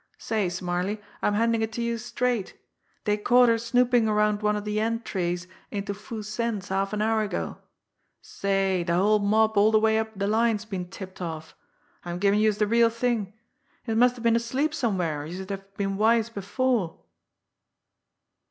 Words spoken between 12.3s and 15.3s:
youse de real thing. Youse must have been asleep somewhere, or